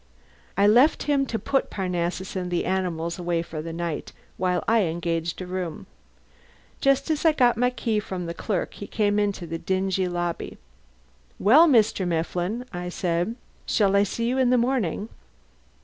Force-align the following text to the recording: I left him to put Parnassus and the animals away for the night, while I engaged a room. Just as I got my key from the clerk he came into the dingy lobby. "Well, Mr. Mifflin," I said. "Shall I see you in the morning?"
I 0.57 0.65
left 0.65 1.03
him 1.03 1.27
to 1.27 1.37
put 1.37 1.69
Parnassus 1.69 2.35
and 2.35 2.49
the 2.49 2.65
animals 2.65 3.19
away 3.19 3.43
for 3.43 3.61
the 3.61 3.71
night, 3.71 4.13
while 4.35 4.63
I 4.67 4.81
engaged 4.85 5.39
a 5.43 5.45
room. 5.45 5.85
Just 6.79 7.11
as 7.11 7.23
I 7.23 7.33
got 7.33 7.55
my 7.55 7.69
key 7.69 7.99
from 7.99 8.25
the 8.25 8.33
clerk 8.33 8.73
he 8.73 8.87
came 8.87 9.19
into 9.19 9.45
the 9.45 9.59
dingy 9.59 10.07
lobby. 10.07 10.57
"Well, 11.37 11.67
Mr. 11.67 12.07
Mifflin," 12.07 12.65
I 12.73 12.89
said. 12.89 13.35
"Shall 13.67 13.95
I 13.95 14.01
see 14.01 14.27
you 14.27 14.39
in 14.39 14.49
the 14.49 14.57
morning?" 14.57 15.09